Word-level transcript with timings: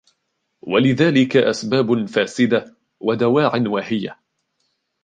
وَلِذَلِكَ 0.61 1.37
أَسْبَابٌ 1.37 2.05
فَاسِدَةٌ 2.05 2.75
وَدَوَاعٍ 2.99 3.51
وَاهِيَةٌ 3.67 4.19